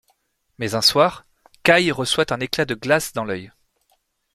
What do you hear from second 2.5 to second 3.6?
de glace dans l'œil.